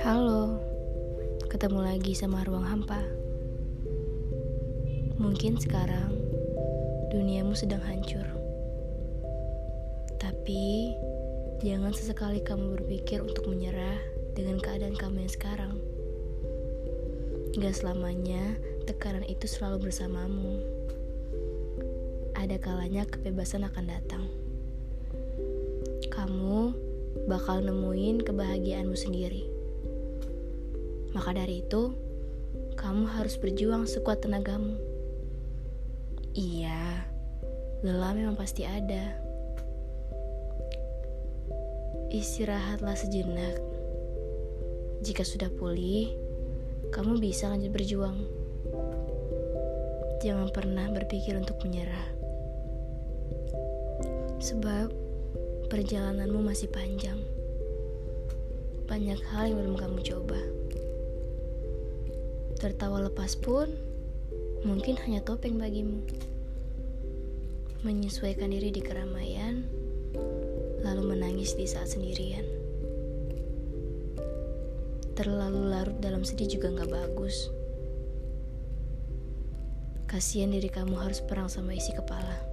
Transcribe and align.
Halo, 0.00 0.56
ketemu 1.52 1.84
lagi 1.84 2.16
sama 2.16 2.40
ruang 2.48 2.64
hampa. 2.64 3.04
Mungkin 5.20 5.60
sekarang 5.60 6.16
duniamu 7.12 7.52
sedang 7.52 7.84
hancur, 7.84 8.24
tapi 10.16 10.96
jangan 11.60 11.92
sesekali 11.92 12.40
kamu 12.40 12.80
berpikir 12.80 13.20
untuk 13.20 13.44
menyerah 13.44 14.00
dengan 14.32 14.56
keadaan 14.56 14.96
kamu 14.96 15.28
yang 15.28 15.32
sekarang. 15.36 15.76
Gak 17.60 17.76
selamanya 17.76 18.56
tekanan 18.88 19.28
itu 19.28 19.44
selalu 19.44 19.92
bersamamu. 19.92 20.64
Ada 22.40 22.56
kalanya 22.56 23.04
kebebasan 23.04 23.68
akan 23.68 23.92
datang. 23.92 24.41
Kamu 26.22 26.70
bakal 27.26 27.66
nemuin 27.66 28.22
kebahagiaanmu 28.22 28.94
sendiri. 28.94 29.42
Maka 31.10 31.34
dari 31.34 31.66
itu, 31.66 31.90
kamu 32.78 33.10
harus 33.10 33.34
berjuang 33.42 33.90
sekuat 33.90 34.22
tenagamu. 34.22 34.78
Iya, 36.38 37.02
lelah 37.82 38.14
memang 38.14 38.38
pasti 38.38 38.62
ada. 38.62 39.18
Istirahatlah 42.14 42.94
sejenak. 42.94 43.58
Jika 45.02 45.26
sudah 45.26 45.50
pulih, 45.50 46.14
kamu 46.94 47.18
bisa 47.18 47.50
lanjut 47.50 47.74
berjuang. 47.74 48.30
Jangan 50.22 50.54
pernah 50.54 50.86
berpikir 50.86 51.34
untuk 51.34 51.58
menyerah. 51.66 52.14
Sebab 54.38 55.02
perjalananmu 55.72 56.44
masih 56.44 56.68
panjang. 56.68 57.16
Banyak 58.84 59.24
hal 59.32 59.48
yang 59.48 59.56
belum 59.64 59.80
kamu 59.80 60.04
coba. 60.04 60.36
Tertawa 62.60 63.08
lepas 63.08 63.40
pun 63.40 63.72
mungkin 64.68 65.00
hanya 65.00 65.24
topeng 65.24 65.56
bagimu. 65.56 66.04
Menyesuaikan 67.88 68.52
diri 68.52 68.68
di 68.68 68.84
keramaian, 68.84 69.64
lalu 70.84 71.16
menangis 71.16 71.56
di 71.56 71.64
saat 71.64 71.88
sendirian. 71.88 72.44
Terlalu 75.16 75.72
larut 75.72 75.96
dalam 76.04 76.20
sedih 76.20 76.60
juga 76.60 76.84
gak 76.84 76.92
bagus. 76.92 77.48
Kasihan 80.04 80.52
diri 80.52 80.68
kamu 80.68 81.00
harus 81.00 81.24
perang 81.24 81.48
sama 81.48 81.72
isi 81.72 81.96
kepala. 81.96 82.51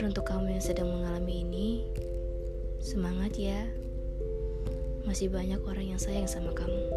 Teruntuk 0.00 0.32
kamu 0.32 0.56
yang 0.56 0.64
sedang 0.64 0.88
mengalami 0.88 1.44
ini, 1.44 1.84
semangat 2.80 3.36
ya 3.36 3.68
masih 5.04 5.28
banyak 5.28 5.60
orang 5.60 5.92
yang 5.92 6.00
sayang 6.00 6.24
sama 6.24 6.56
kamu. 6.56 6.88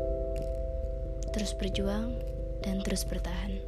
Terus 1.36 1.52
berjuang 1.52 2.16
dan 2.64 2.80
terus 2.80 3.04
bertahan. 3.04 3.60